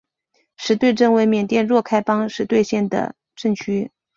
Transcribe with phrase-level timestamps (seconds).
[0.57, 3.91] 实兑镇为缅甸若开邦实兑县的镇区。